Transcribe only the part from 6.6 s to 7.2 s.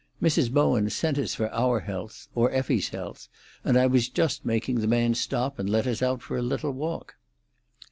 walk."